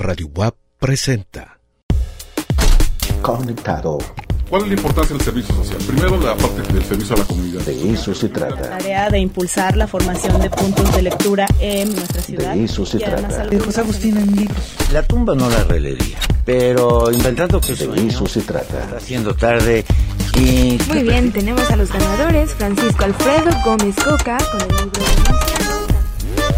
[0.00, 1.58] Radio WAP presenta.
[3.20, 3.98] Conectado.
[4.48, 5.78] ¿Cuál es la importancia del servicio social?
[5.86, 7.60] Primero, la parte del servicio a la comunidad.
[7.60, 8.62] De eso se trata.
[8.78, 12.54] tarea de impulsar la formación de puntos de lectura en nuestra ciudad.
[12.54, 13.42] De eso se y trata.
[13.42, 14.58] algunos- José Agustín en libros.
[14.90, 18.96] La tumba no la releería, pero inventando que De sueño, eso se está trata.
[18.96, 19.84] haciendo tarde
[20.34, 20.78] y...
[20.88, 25.04] Muy bien, tenemos a los ganadores, Francisco Alfredo Gómez Coca con el libro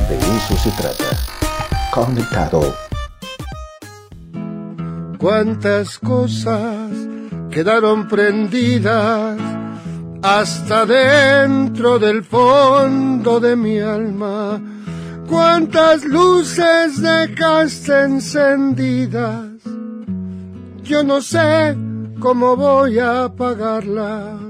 [0.09, 1.18] de De eso se trata.
[1.93, 2.74] Conectado.
[5.23, 6.91] Cuántas cosas
[7.49, 9.39] quedaron prendidas
[10.21, 14.61] hasta dentro del fondo de mi alma.
[15.29, 19.62] Cuántas luces dejaste encendidas.
[20.83, 21.77] Yo no sé
[22.19, 24.41] cómo voy a apagarlas.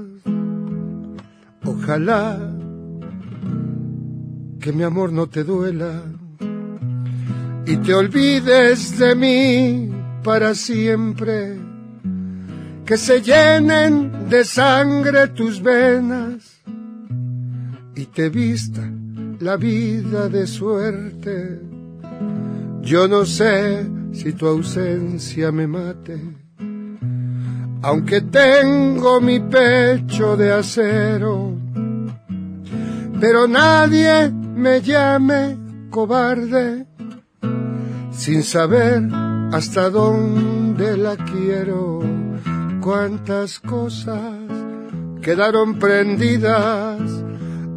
[1.65, 2.39] Ojalá
[4.59, 6.01] que mi amor no te duela
[7.67, 11.59] y te olvides de mí para siempre.
[12.85, 16.61] Que se llenen de sangre tus venas
[17.95, 18.81] y te vista
[19.39, 21.61] la vida de suerte.
[22.81, 26.19] Yo no sé si tu ausencia me mate,
[27.81, 31.55] aunque tengo mi pecho de acero,
[33.19, 35.57] pero nadie me llame
[35.89, 36.85] cobarde
[38.11, 39.22] sin saber
[39.53, 41.99] hasta dónde la quiero.
[42.81, 44.33] Cuántas cosas
[45.21, 46.99] quedaron prendidas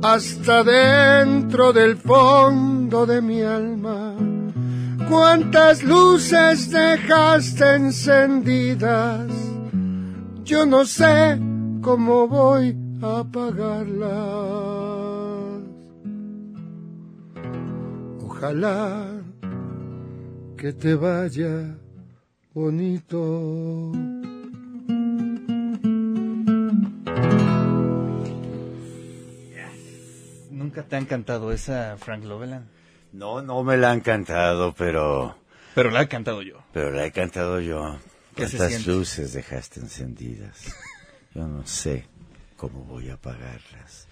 [0.03, 4.15] hasta dentro del fondo de mi alma.
[5.09, 9.31] Cuántas luces dejaste encendidas.
[10.45, 11.39] Yo no sé
[11.83, 14.17] cómo voy a apagarlas.
[18.25, 19.16] Ojalá
[20.57, 21.77] que te vaya
[22.55, 23.93] bonito.
[30.51, 32.67] ¿Nunca te ha encantado esa Frank Loveland?
[33.13, 35.37] No, no me la han cantado, pero...
[35.75, 36.63] Pero la he cantado yo.
[36.73, 37.99] Pero la he cantado yo.
[38.35, 40.75] ¿Qué se ¿Cuántas luces dejaste encendidas?
[41.35, 42.07] Yo no sé
[42.57, 44.09] cómo voy a apagarlas.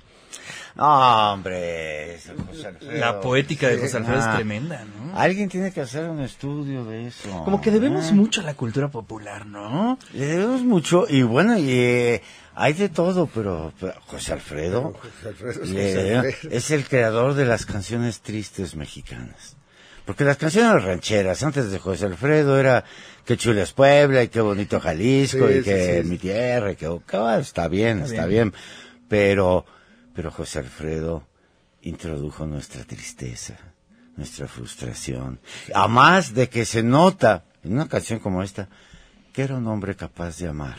[0.76, 2.18] No, hombre.
[2.48, 2.92] José Alfredo.
[2.98, 4.30] La poética de José Alfredo Ah.
[4.30, 5.16] es tremenda, ¿no?
[5.16, 7.28] Alguien tiene que hacer un estudio de eso.
[7.44, 8.14] Como que debemos Ah.
[8.14, 9.98] mucho a la cultura popular, ¿no?
[10.12, 12.22] Le debemos mucho y bueno, y eh,
[12.56, 16.54] hay de todo, pero, pero José Alfredo, José Alfredo es le- José Alfredo.
[16.56, 19.56] es el creador de las canciones tristes mexicanas.
[20.04, 22.84] Porque las canciones rancheras antes de José Alfredo era
[23.24, 26.08] qué chula es Puebla y qué bonito Jalisco Sí, y sí, que sí.
[26.08, 27.00] mi tierra y que oh,
[27.38, 28.52] está bien, Está está bien.
[29.08, 29.64] Pero,
[30.14, 31.26] pero José Alfredo
[31.82, 33.54] introdujo nuestra tristeza,
[34.16, 35.40] nuestra frustración.
[35.74, 38.68] A más de que se nota en una canción como esta
[39.32, 40.76] que era un hombre capaz de amar,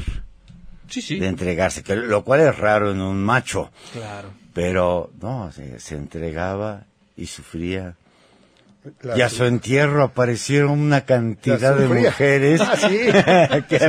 [0.87, 1.19] Sí, sí.
[1.19, 4.29] de entregarse, que lo cual es raro en un macho, Claro.
[4.53, 6.85] pero no, se, se entregaba
[7.17, 7.95] y sufría.
[9.01, 12.61] La y a su entierro aparecieron una cantidad de mujeres.
[12.61, 12.99] Ah, sí.
[13.67, 13.85] ¡Qué Sí,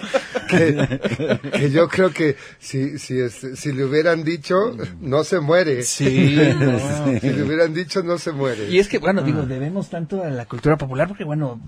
[0.00, 0.16] sí.
[0.48, 5.82] Que, que yo creo que si, si, este, si le hubieran dicho, no se muere.
[5.82, 6.78] Sí, no.
[7.20, 8.68] Si le hubieran dicho, no se muere.
[8.70, 11.60] Y es que, bueno, digo, debemos tanto a la cultura popular porque, bueno,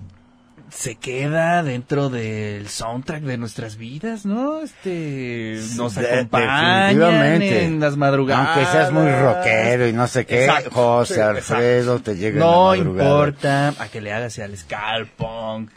[0.69, 4.61] se queda dentro del soundtrack de nuestras vidas, ¿no?
[4.61, 7.63] Este, nos De- definitivamente.
[7.65, 8.49] en las madrugadas.
[8.55, 10.69] Aunque seas muy rockero y no sé qué, Exacto.
[10.71, 13.09] José Sí, Alfredo te llega No en la madrugada.
[13.09, 15.71] importa a que le hagas al ska, punk,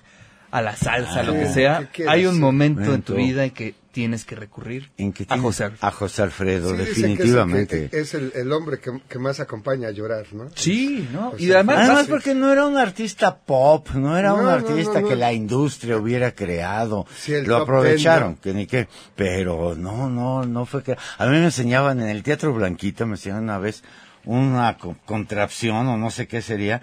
[0.53, 1.89] a la salsa, Ah, lo que ¿qué sea.
[2.07, 5.65] Hay un momento en tu vida en que tienes que recurrir En que a José
[5.65, 5.87] Alfredo.
[5.87, 7.89] a José Alfredo, Sí, dicen que es el que- definitivamente.
[7.91, 10.49] que es el, el hombre que, que más acompaña a llorar, ¿no?
[10.55, 11.33] Sí, ¿no?
[11.33, 12.11] José Y además, Además sí.
[12.11, 15.09] porque no era un artista pop, no era No, un artista no, no.
[15.09, 17.07] que la industria hubiera creado.
[17.19, 18.89] Sí, el Lo aprovecharon, que ni qué.
[19.17, 20.97] Pero no, no, no fue que...
[21.19, 23.83] A mí me enseñaban en el Teatro Blanquita, me enseñaban una vez
[24.25, 26.81] una co- contrapción o no sé qué sería,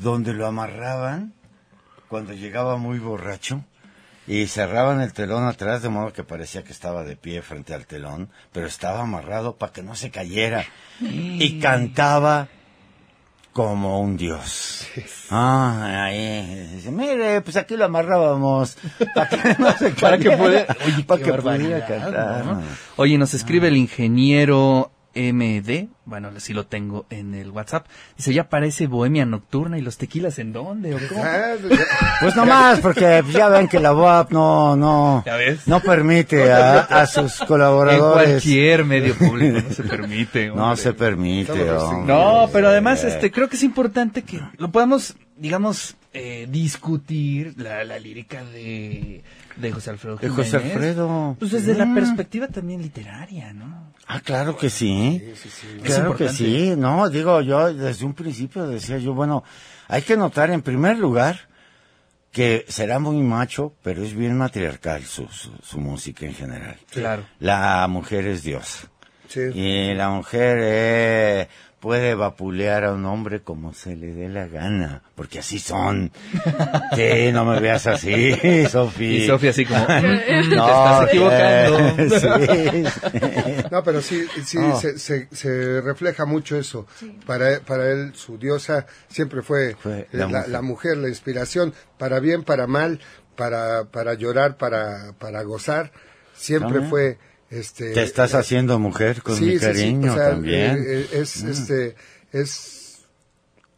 [0.00, 1.32] donde lo amarraban
[2.12, 3.64] cuando llegaba muy borracho
[4.26, 7.86] y cerraban el telón atrás de modo que parecía que estaba de pie frente al
[7.86, 10.66] telón, pero estaba amarrado para que no se cayera
[11.00, 12.48] y cantaba
[13.54, 14.86] como un dios.
[15.34, 18.76] Ah, ahí, dice, mire, pues aquí lo amarrábamos
[19.14, 20.66] para que no se para que oye,
[21.06, 22.44] para que pudiera cantar.
[22.44, 22.62] ¿no?
[22.96, 27.86] Oye, nos escribe el ingeniero MD, bueno, sí lo tengo en el WhatsApp.
[28.16, 31.22] Dice, ya parece bohemia nocturna y los tequilas en dónde o cómo.
[31.24, 31.80] Ah, pues
[32.20, 35.24] Pues nomás, porque pues, ya ven que la UAP no, no,
[35.66, 38.28] no permite a, a sus En colaboradores.
[38.30, 40.48] cualquier medio público no se permite.
[40.54, 41.70] No se permite.
[41.70, 42.12] Hombre.
[42.14, 47.84] No, pero además este creo que es importante que lo podamos, digamos, eh, discutir la,
[47.84, 49.22] la lírica de,
[49.56, 50.46] de José Alfredo De Jiménez.
[50.52, 51.36] José Alfredo.
[51.38, 51.94] Pues desde la Mm.
[51.94, 53.92] perspectiva también literaria, ¿no?
[54.06, 55.22] Ah, claro que sí.
[55.82, 56.74] Claro que sí.
[56.76, 59.42] No, digo, yo desde un principio decía yo, bueno,
[59.88, 61.48] hay que notar en primer lugar
[62.30, 66.76] que será muy macho, pero es bien matriarcal su, su, su música en general.
[66.90, 67.24] Claro.
[67.40, 68.88] La mujer es diosa.
[69.28, 69.40] Sí.
[69.54, 71.48] Y la mujer eh,
[71.82, 76.10] puede vapulear a un hombre como se le dé la gana, porque así son.
[76.94, 79.24] Sí, no me veas así, Sofía.
[79.24, 82.20] Y Sofía así como, "Mm, mm, te No, estás equivocando.
[82.20, 82.84] sí.
[83.70, 84.78] No, pero sí, sí Oh.
[84.80, 86.86] se, se, se refleja mucho eso.
[87.26, 90.48] Para, para él, su diosa siempre fue, Fue la, la la- mujer.
[90.50, 93.00] la mujer, la inspiración, para bien, para mal,
[93.36, 95.90] para, para llorar, para, para gozar.
[96.34, 96.90] Siempre También.
[96.90, 97.18] fue...
[97.52, 100.78] Este, Te estás haciendo mujer con Sí, mi sí, sí, cariño o sea, también.
[100.78, 101.94] Eh, eh, es, este,
[102.32, 103.04] es,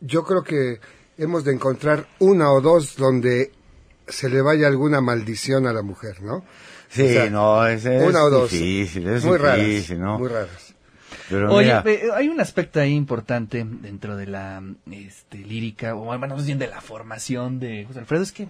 [0.00, 0.79] yo creo que
[1.19, 3.50] hemos de encontrar una o dos donde
[4.06, 6.44] se le vaya alguna maldición a la mujer, ¿no?
[6.88, 8.50] sí, o sea, no, es, es una o dos.
[8.53, 10.19] difícil, es muy difícil, raras, ¿no?
[10.21, 10.75] muy raras.
[11.29, 16.05] Pero Oye, mira, eh, hay un aspecto ahí importante dentro de la este, lírica, o
[16.05, 18.47] bueno, más bien de la formación de José Alfredo, es que,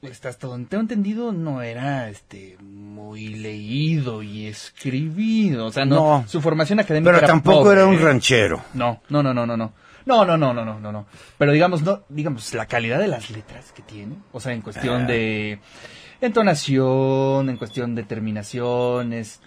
[0.00, 6.20] pues, hasta donde tengo entendido, no era este muy leído y escribido, o sea, no,
[6.20, 6.24] No.
[6.28, 8.62] su formación académica pero era tampoco pobre, era un ranchero.
[8.74, 9.72] No, no, no, no, no, no.
[10.06, 11.06] No, no, no, no, no, no, no.
[11.38, 15.04] Pero digamos, no, digamos, la calidad de las letras que tiene, o sea, en cuestión
[15.04, 15.06] Ah.
[15.06, 15.58] de
[16.20, 19.40] entonación, en cuestión de terminaciones,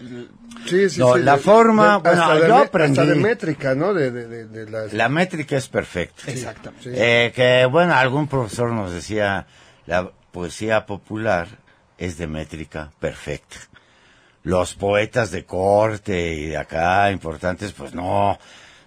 [0.65, 3.15] Sí, sí, No, sí, la de- forma, de- hasta bueno, de yo aprendí- Hasta de
[3.15, 3.93] métrica, ¿no?
[3.93, 4.93] De, de, de, de las...
[4.93, 6.23] La métrica es perfecta.
[6.31, 6.83] exactamente.
[6.83, 6.89] sí.
[6.93, 9.45] Eh, que bueno, algún profesor nos decía,
[9.87, 11.47] la poesía popular
[11.97, 13.57] es de métrica perfecta.
[14.43, 18.37] Los poetas de corte y de acá importantes, pues no,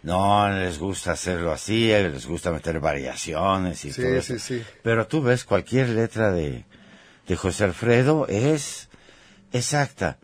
[0.04, 4.34] no les gusta hacerlo así, les gusta meter variaciones y Sí, todo eso.
[4.34, 4.64] sí, sí.
[4.82, 6.64] Pero tú ves cualquier letra de,
[7.26, 8.88] de José Alfredo es
[9.52, 10.18] exacta.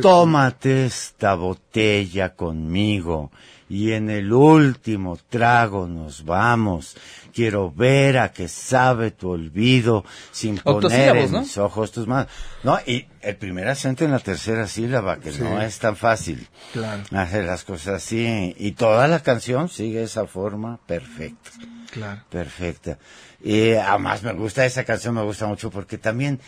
[0.00, 3.30] Tómate esta botella conmigo
[3.68, 6.96] y en el último trago nos vamos.
[7.32, 11.40] Quiero ver a qué sabe tu olvido sin poner en ¿no?
[11.40, 12.28] mis ojos tus manos.
[12.62, 15.40] No, y el primer acento en la tercera sílaba, que Sí.
[15.42, 18.54] no es tan fácil Claro, hacer las cosas así.
[18.58, 21.50] Y toda la canción sigue esa forma perfecta.
[21.90, 22.22] claro.
[22.30, 22.98] Perfecta.
[23.42, 26.38] Y además me gusta esa canción, me gusta mucho porque también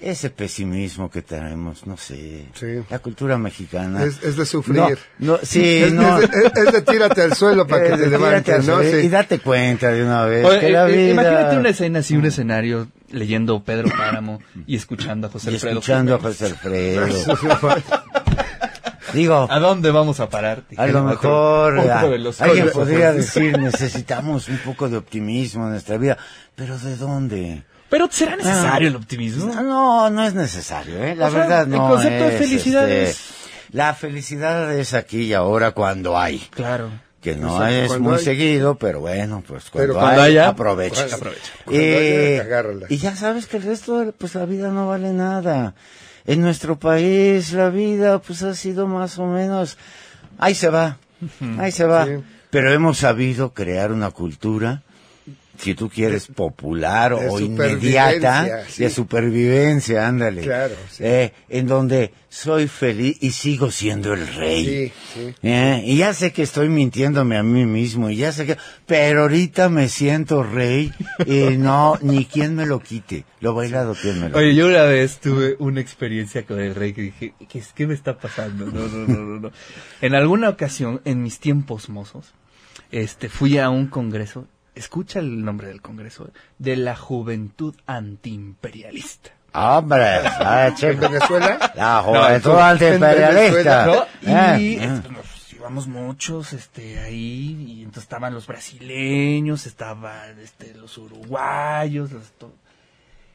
[0.00, 2.66] ese pesimismo que tenemos, no sé, Sí.
[2.88, 4.04] la cultura mexicana.
[4.04, 4.76] Es, es de sufrir.
[4.78, 6.18] No, no, sí, es, no.
[6.20, 8.74] es de, es- es de tírate al suelo para que te levantes, al ¿no?
[8.82, 9.06] suelo Sí.
[9.06, 11.10] Y date cuenta de una vez Oye, que eh, eh, vida...
[11.22, 15.74] Imagínate una escena así, un escenario leyendo Pedro Páramo y escuchando a José y Alfredo.
[15.78, 16.18] escuchando a.
[16.20, 17.06] José Alfredo.
[19.14, 20.64] Digo, ¿A dónde vamos a parar?
[20.76, 25.70] a lo Otro- mejor otro los alguien podría decir, necesitamos un poco de optimismo en
[25.70, 26.18] nuestra vida.
[26.54, 27.62] ¿Pero de dónde?
[27.90, 28.90] Pero ¿será necesario Ah.
[28.90, 29.52] el optimismo?
[29.54, 31.14] No, no, es necesario, ¿eh?
[31.16, 33.34] La O sea, verdad el no concepto de es, felicidad este, es-
[33.72, 36.38] La felicidad es aquí y ahora cuando hay.
[36.50, 36.90] Claro.
[37.20, 38.24] Que no es muy hay.
[38.24, 40.94] seguido, pero bueno, pues cuando, Pero cuando hay, haya, aprovecha.
[40.96, 41.52] cuando- aprovecha.
[41.64, 45.74] Cuando Eh, haya, y ya sabes que el resto, pues la vida no vale nada.
[46.26, 49.76] En nuestro país la vida, pues ha sido más o menos,
[50.38, 50.98] ahí se va,
[51.58, 52.04] ahí se va.
[52.06, 52.12] Sí.
[52.50, 54.82] Pero hemos sabido crear una cultura,
[55.58, 58.84] si tú quieres, popular De o inmediata, sí.
[58.84, 60.42] de supervivencia, ándale.
[60.42, 61.02] Claro, sí.
[61.04, 64.64] Eh, en donde soy feliz y sigo siendo el rey.
[64.64, 65.34] Sí, sí.
[65.42, 68.56] Eh, y ya sé que estoy mintiéndome a mí mismo, y ya sé que,
[68.86, 70.92] pero ahorita me siento rey,
[71.26, 73.24] y no, ni quien me lo quite.
[73.40, 76.92] Lo bailado, quien me lo Oye, yo una vez tuve una experiencia con el rey
[76.92, 78.66] que dije, ¿qué, es- qué me está pasando?
[78.66, 79.50] No, no, no, no, no.
[80.00, 82.32] En alguna ocasión, en mis tiempos mozos,
[82.92, 84.46] este, fui a un congreso,
[84.78, 89.30] escucha el nombre del congreso, de la Juventud Antiimperialista.
[89.52, 91.00] Hombre, ah, ¿En.
[91.00, 91.72] Venezuela?
[91.74, 93.86] La No, juventud en antiimperialista.
[93.86, 94.06] ¿no?
[94.22, 100.74] Y Eh, este, nos íbamos muchos este, ahí, y entonces estaban los brasileños, estaban este,
[100.74, 102.54] los uruguayos, los to-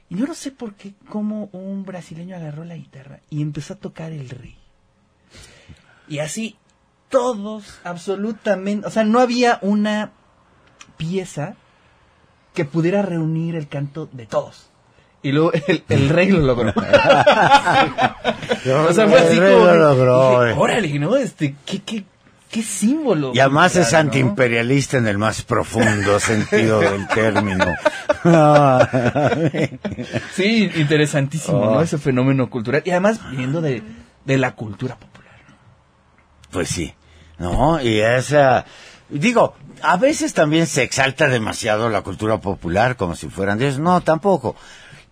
[0.09, 3.77] y yo no sé por qué, cómo un brasileño agarró la guitarra y empezó a
[3.77, 4.55] tocar el rey.
[6.07, 6.55] Y así,
[7.09, 10.11] todos, absolutamente, o sea, no había una
[11.07, 11.55] pieza
[12.53, 14.69] que pudiera reunir el canto de todos.
[15.21, 16.73] Y luego el, el rey lo logró.
[18.65, 19.65] O sea, fue así El rey como.
[19.65, 20.55] lo logró, dije, eh.
[20.57, 21.15] Órale, ¿no?
[21.17, 22.03] Este, qué, qué,
[22.49, 23.31] qué símbolo.
[23.33, 27.65] Y además es antiimperialista en el más profundo sentido del término.
[30.33, 31.75] Sí, interesantísimo, Oh.
[31.75, 31.81] ¿no?
[31.81, 32.81] Ese fenómeno cultural.
[32.85, 33.83] Y además, viniendo de,
[34.25, 35.33] de la cultura popular.
[35.49, 35.55] ¿no?
[36.51, 36.93] Pues sí,
[37.37, 37.81] ¿no?
[37.81, 38.65] Y esa,
[39.13, 43.79] Digo, a veces también se exalta demasiado la cultura popular como si fueran dioses.
[43.79, 44.55] No, tampoco.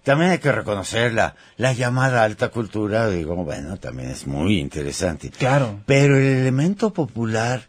[0.03, 5.29] También hay que reconocer la, la llamada alta cultura, digo, bueno, también es muy interesante.
[5.29, 5.79] Claro.
[5.85, 7.67] Pero el elemento popular,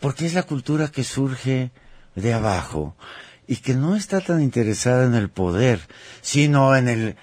[0.00, 1.70] porque es la cultura que surge
[2.14, 2.96] de abajo
[3.46, 5.80] y que no está tan interesada en el poder,
[6.22, 7.16] sino en el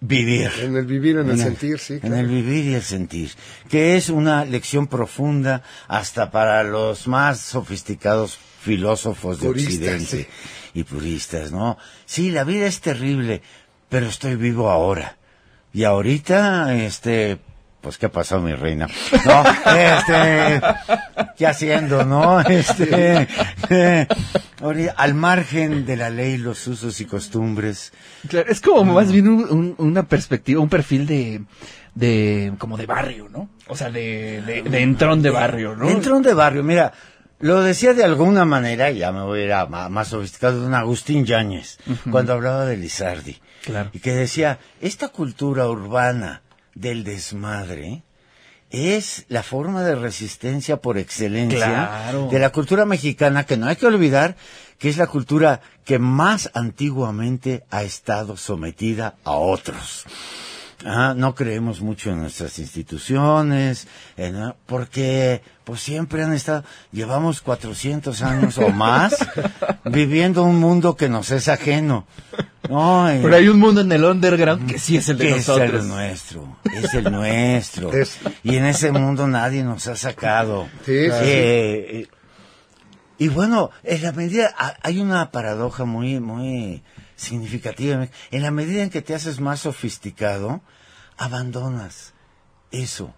[0.00, 0.50] vivir.
[0.62, 1.94] En el vivir, en el En el- sentir, sí.
[1.94, 2.16] En claro.
[2.16, 3.30] el vivir y el sentir,
[3.68, 10.26] que es una lección profunda hasta para los más sofisticados filósofos de Occidente sí.
[10.74, 11.78] y puristas, ¿no?
[12.06, 13.42] Sí, la vida es terrible,
[13.88, 15.16] pero estoy vivo ahora.
[15.72, 17.38] Y ahorita, este,
[17.80, 18.86] pues, ¿qué pasó, mi reina?
[19.24, 19.44] No,
[19.76, 20.60] este,
[21.38, 22.40] ¿qué haciendo, no?
[22.48, 23.28] Este,
[23.70, 24.06] eh,
[24.60, 27.92] ahorita, al margen de la ley, los usos y costumbres,
[28.28, 31.42] Claro, es como más bien un- un- una perspectiva, un perfil de,
[31.94, 33.48] de, como de barrio, ¿no?
[33.68, 35.88] O sea, de, de, de entrón de barrio, ¿no?
[35.88, 36.92] Entrón de barrio, mira,
[37.40, 41.24] lo decía de alguna manera, ya me voy a ir a más sofisticado, un Agustín
[41.24, 41.78] Yáñez,
[42.10, 43.38] cuando hablaba de Lizardi.
[43.64, 43.90] Claro.
[43.92, 46.42] Y que decía, esta cultura urbana
[46.74, 48.02] del desmadre
[48.70, 52.28] es la forma de resistencia por excelencia Claro.
[52.30, 54.36] de la cultura mexicana, que no hay que olvidar
[54.78, 60.04] que es la cultura que más antiguamente ha estado sometida a otros.
[60.86, 68.22] Ah, no creemos mucho en nuestras instituciones, en- porque pues siempre han estado, llevamos 400
[68.22, 69.14] años o más
[69.84, 72.06] viviendo un mundo que nos es ajeno.
[72.68, 75.30] No, y- Pero hay un mundo en el underground que sí es el de que
[75.36, 75.82] es nosotros.
[75.82, 77.92] el nuestro, es el nuestro.
[77.94, 80.66] Es- Y en ese mundo nadie nos ha sacado.
[80.86, 82.08] Sí, Eh, eh,
[83.18, 86.82] y bueno, en la medida, ha- hay una paradoja muy, muy
[87.20, 88.08] significativa.
[88.30, 90.62] En la medida en que te haces más sofisticado,
[91.16, 92.14] abandonas
[92.70, 93.14] eso.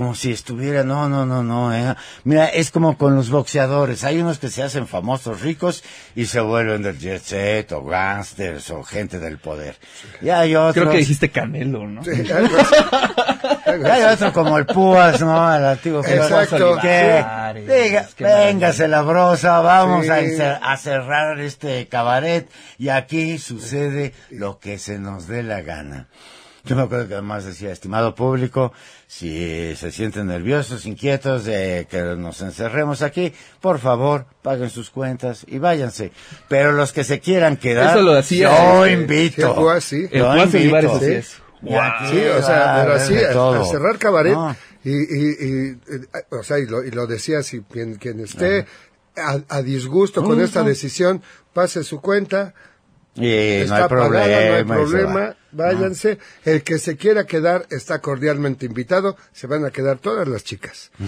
[0.00, 1.74] Como si estuviera, no, no, no, no.
[1.74, 1.94] eh.
[2.24, 4.02] Mira, es como con los boxeadores.
[4.02, 5.84] Hay unos que se hacen famosos, ricos,
[6.16, 9.76] y se vuelven del jet set, o gangsters, o gente del poder.
[10.22, 10.72] Y hay otros...
[10.72, 12.02] Creo que dijiste Canelo, ¿no?
[12.02, 12.74] Sí, algo así.
[13.66, 14.14] Algo Hay así.
[14.14, 15.54] otro como el Púas, ¿no?
[15.54, 16.56] El antiguo Exacto.
[16.70, 17.24] Púas, Que,
[17.68, 20.10] diga, véngase la brosa, vamos Sí.
[20.10, 25.60] a, encer- a cerrar este cabaret y aquí sucede lo que se nos dé la
[25.60, 26.08] gana.
[26.64, 28.72] Yo me acuerdo que además decía, estimado público,
[29.06, 35.44] si se sienten nerviosos, inquietos de que nos encerremos aquí, por favor, paguen sus cuentas
[35.48, 36.12] y váyanse.
[36.48, 39.42] Pero los que se quieran quedar, Eso lo hacía, yo eh, invito.
[39.42, 40.08] sí, el Púas, sí.
[40.10, 40.92] El Yo invito.
[40.96, 41.26] Así es.
[42.10, 44.56] Sí, o sea, pero así, a, a cerrar cabaret, No.
[44.82, 48.64] y, y, y, eh, o sea, y lo, y lo decía, si quien, quien esté
[49.16, 52.54] a, a disgusto con esta decisión, pase su cuenta,
[53.16, 54.20] Está no hay problema.
[54.24, 56.18] pagada, no hay problema, váyanse.
[56.44, 60.90] El que se quiera quedar está cordialmente invitado, se van a quedar todas las chicas.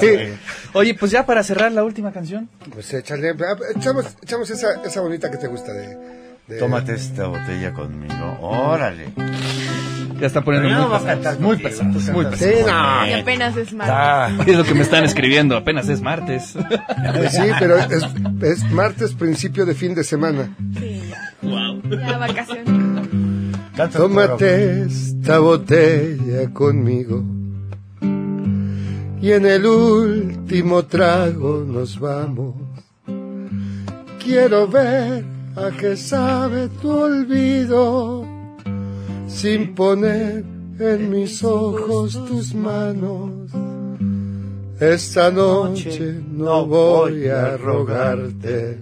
[0.00, 0.38] Sí,
[0.74, 2.48] Oye, pues ya para cerrar la última canción.
[2.72, 5.96] pues échale, ah, echamos, echamos esa, esa bonita que te gusta de...
[6.46, 8.38] de- Tómate esta botella conmigo.
[8.40, 9.12] Órale.
[10.20, 11.40] Ya están poniendo no muy a pesados.
[11.40, 12.54] Muy pesados, tú muy pesados.
[12.54, 13.06] Sí, no.
[13.06, 13.96] Y apenas es martes.
[13.96, 16.54] Ah, Es lo que me están escribiendo, apenas es martes.
[17.14, 18.06] Pues sí, pero es,
[18.42, 20.54] es martes, principio de fin de semana.
[20.78, 21.34] Sí, ya.
[22.06, 22.66] Ya vacaciones.
[23.76, 27.24] canta Tómate esta botella conmigo
[29.20, 32.54] y en el último trago nos vamos.
[34.22, 35.24] Quiero ver
[35.56, 38.37] a qué sabe tu olvido
[39.28, 40.44] sin poner
[40.80, 43.50] en mis ojos tus manos.
[44.80, 48.78] Esta noche no voy a rogarte.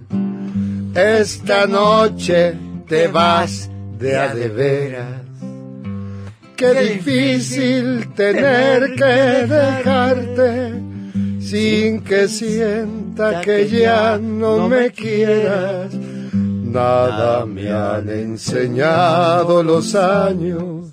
[0.95, 2.55] Esta noche
[2.87, 5.21] te vas de a de veras.
[6.55, 10.73] Qué difícil tener que dejarte
[11.39, 15.93] sin que sienta que ya no me quieras.
[16.71, 20.91] Nada me han enseñado los años.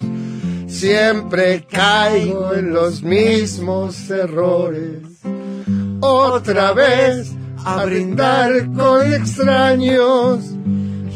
[0.66, 5.02] Siempre caigo en los mismos errores.
[6.00, 7.33] Otra vez
[7.64, 10.45] a brindar con extraños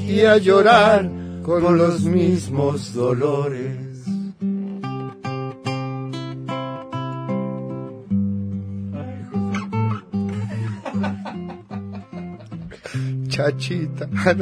[0.07, 1.11] y a llorar
[1.43, 3.88] con los mismos dolores.
[13.39, 14.35] Chachita, ah.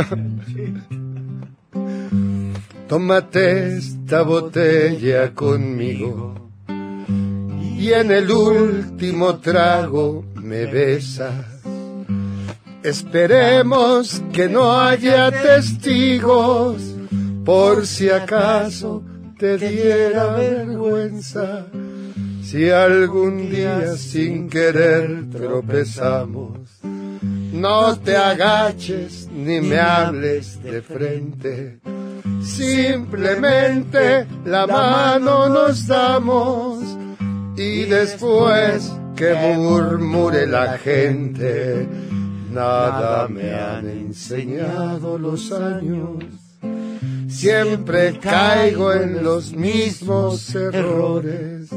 [2.88, 6.34] Tómate esta botella conmigo
[7.78, 11.44] y en el último trago me besas.
[12.82, 16.80] Esperemos que no haya testigos
[17.44, 19.02] por si acaso
[19.38, 21.66] te diera vergüenza.
[22.42, 26.60] Si algún día sin querer tropezamos,
[27.56, 31.80] no te agaches ni me hables de frente.
[32.42, 36.84] Simplemente la mano nos damos
[37.56, 41.88] y después que murmure la gente,
[42.52, 46.24] nada me han enseñado los años.
[47.28, 51.70] Siempre caigo en los mismos errores.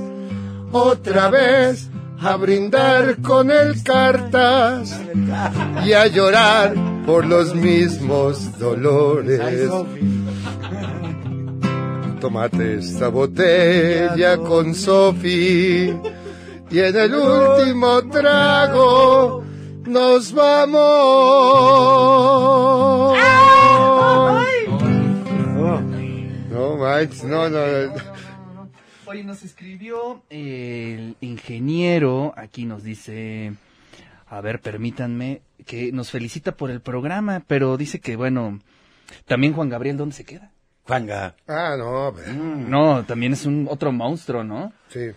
[0.72, 1.90] Otra vez
[2.22, 5.00] a brindar con el cartas
[5.86, 9.70] y a llorar por los mismos dolores.
[12.20, 15.94] Tómate esta botella con Sofi
[16.70, 19.44] y en el último trago
[19.86, 20.80] nos vamos.
[26.52, 27.60] No, manches, no, no.
[29.10, 33.54] Oye, nos escribió el ingeniero, aquí nos dice,
[34.28, 38.60] a ver, permítanme, que nos felicita por el programa, pero dice que, bueno,
[39.26, 40.52] también Juan Gabriel, ¿dónde se queda?
[40.84, 41.36] Juanga.
[41.48, 44.72] Ah, no, ve, No, también es un otro monstruo, ¿no?
[44.90, 45.08] sí.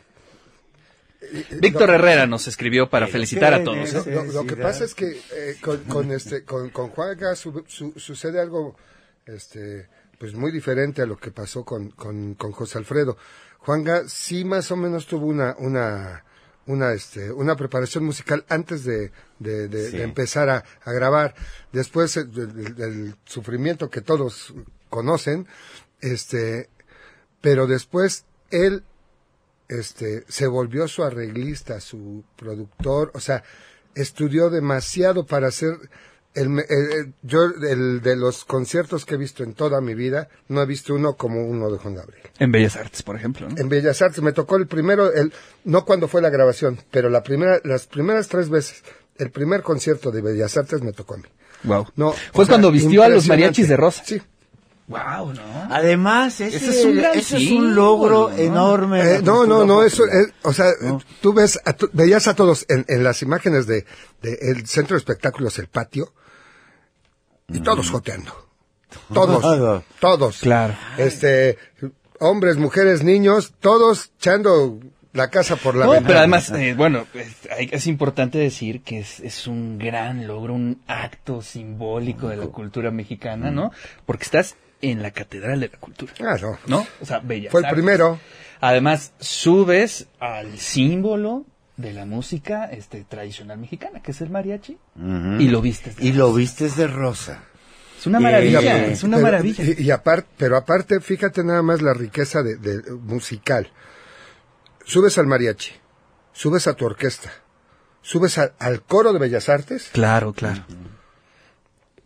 [1.60, 3.92] Víctor Herrera nos escribió para felicitar a todos.
[3.92, 4.14] Lo, ¿eh?
[4.26, 7.92] lo- lo que pasa es que eh, con, con este con, con Juanga su- su-
[7.96, 8.74] sucede algo
[9.24, 9.86] este
[10.18, 13.16] pues muy diferente a lo que pasó con, con, con José Alfredo.
[13.64, 16.24] Juanga sí más o menos tuvo una una
[16.66, 19.96] una este una preparación musical antes de, de, de- Sí.
[19.98, 21.34] de empezar a, a grabar.
[21.72, 24.54] Después del, del- del sufrimiento que todos
[24.90, 25.46] conocen,
[26.00, 26.68] este
[27.40, 28.84] pero después él
[29.68, 33.42] este, se volvió su arreglista, su productor, o sea,
[33.94, 35.78] estudió demasiado para hacer
[36.34, 39.94] el, me- el- el- yo el de los conciertos que he visto en toda mi
[39.94, 42.22] vida, no he visto uno como uno de Juan Gabriel.
[42.38, 43.56] En Bellas Artes, por ejemplo, ¿no?
[43.58, 45.32] En Bellas Artes me tocó el primero, el,
[45.64, 48.82] no cuando fue la grabación, pero la primera, las primeras tres veces,
[49.18, 51.24] el primer concierto de Bellas Artes me tocó a mí.
[51.64, 51.86] Wow.
[51.96, 54.02] No, Fue sea, cuando vistió a los mariachis de rosa.
[54.04, 54.20] Sí.
[54.88, 55.42] Wow, ¿no?
[55.70, 58.36] Además, ese, Ese es un gran ese es un logro ¿no?
[58.36, 59.00] enorme.
[59.16, 60.70] Eh, no, no, no, eso es, o sea,
[61.20, 63.86] tú ves, a to- veías a todos en, en las imágenes de,
[64.22, 66.12] de el centro de espectáculos, el patio,
[67.48, 68.32] y todos joteando.
[69.12, 69.84] Todos, Todo.
[70.00, 70.38] todos.
[70.40, 70.74] Claro.
[70.98, 71.56] Este,
[72.20, 74.78] hombres, mujeres, niños, todos echando
[75.14, 76.06] la casa por la No, ventana.
[76.08, 77.36] pero además, eh, bueno, es,
[77.72, 82.90] es importante decir que es, es un gran logro, un acto simbólico de la cultura
[82.90, 83.72] mexicana, ¿no?
[84.06, 86.86] Porque estás en la Catedral de la Cultura, Ah, no.
[87.00, 88.18] O sea, Bellas Fue el primero.
[88.60, 91.44] Además, subes al símbolo
[91.76, 94.78] de la música este, tradicional mexicana, que es el mariachi,
[95.38, 95.94] y lo viste.
[95.98, 97.44] Y lo vistes de rosa.
[97.98, 99.64] Es una maravilla, y- es una Pero- maravilla.
[99.64, 103.70] Y, y aparte, pero aparte, fíjate nada más la riqueza de, de- musical.
[104.84, 105.72] Subes al mariachi,
[106.32, 107.32] subes a tu orquesta,
[108.02, 110.64] subes a- al coro de Bellas Artes Claro, claro.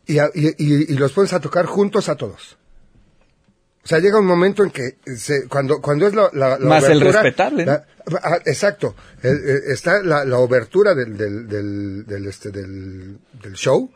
[0.07, 2.59] y, a- y los pones a tocar juntos a todos.
[3.87, 6.89] O sea, llega un momento en que se- cuando cuando es la, la, la Más
[6.89, 7.87] el respetable, la-
[8.21, 8.97] ah, exacto.
[9.23, 13.89] Eh, eh, está la, la obertura del del, del, del, este, del, del show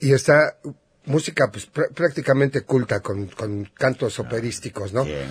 [0.00, 0.56] y está
[1.04, 5.04] música pues pr- prácticamente culta con, con cantos operísticos, ¿no?
[5.04, 5.26] Bien.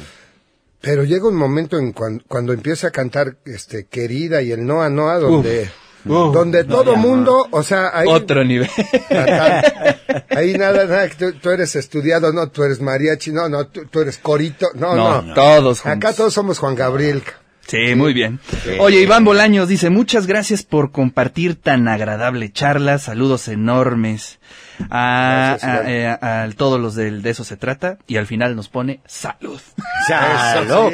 [0.80, 4.90] Pero llega un momento en cuan- cuando empieza a cantar este querida y el Noa
[4.92, 5.70] Noa donde Uf.
[6.06, 8.70] Donde todo mundo, o sea, ahí Otro nivel.
[10.30, 14.02] Ahí nada, nada, tú, tú eres estudiado, no, tú eres mariachi, no, no, tú, tú
[14.02, 15.34] eres corito, no, No, no.
[15.34, 16.16] todos Acá juntos.
[16.16, 17.24] todos somos Juan Gabriel.
[17.66, 18.40] Sí, muy bien.
[18.80, 24.40] Oye, Iván Bolaños dice, muchas gracias por compartir tan agradable charla, saludos enormes
[24.90, 25.90] a, Gracias, a- Iván.
[25.90, 29.62] eh, a todos los del de eso se trata y al final nos pone salud.
[30.10, 30.92] ¡Salud!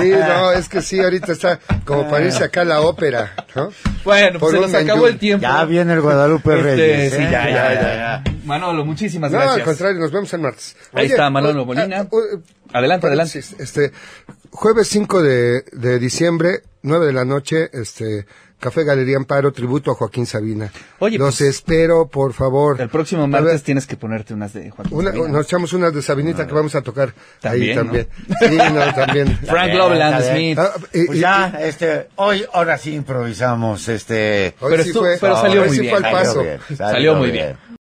[0.00, 3.72] Sí, no, es que sí, ahorita está como parece acá la ópera, ¿no?
[4.04, 5.42] Bueno, Por pues se nos acabó el tiempo.
[5.42, 7.12] Ya viene el Guadalupe Este, Reyes.
[7.12, 7.28] sí, ¿eh?
[7.30, 8.24] ya, ya, ya, ya.
[8.44, 9.66] Manolo, muchísimas No, al gracias.
[9.66, 10.76] contrario, nos vemos el martes.
[10.92, 12.06] Ahí está, Manolo uh, Molina.
[12.10, 12.42] uh, uh,
[12.72, 13.38] Adelante, adelante.
[13.38, 13.92] Este,
[14.50, 18.26] jueves 5 de, de diciembre, 9 de la noche, este,
[18.58, 20.70] Café Galería Amparo, tributo a Joaquín Sabina.
[20.98, 22.80] Oye, Los pues, espero, por favor.
[22.80, 25.28] El próximo martes ver, tienes que ponerte unas de Una, Sabina.
[25.28, 28.08] nos echamos unas de Sabinita que vamos a tocar ahí También, también.
[28.40, 29.38] Sí, no, también.
[29.46, 30.24] Frank Loveland.
[30.24, 30.58] Smith.
[30.58, 34.54] Ah, y- Pues y- ya, este, hoy, ahora sí improvisamos, este.
[34.60, 35.90] hoy pero sí fue, pero salió muy sí bien.
[35.96, 36.42] fue al Salió paso.
[36.42, 37.56] bien, Salió muy bien.